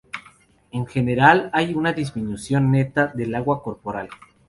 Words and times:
En 0.71 0.87
general, 0.87 1.51
hay 1.53 1.75
una 1.75 1.93
disminución 1.93 2.71
neta 2.71 3.05
del 3.13 3.35
agua 3.35 3.61
corporal. 3.61 4.09